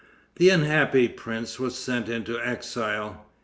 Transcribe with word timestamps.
The 0.37 0.49
unhappy 0.49 1.07
prince 1.07 1.59
was 1.59 1.77
sent 1.77 2.09
into 2.09 2.39
exile. 2.39 3.27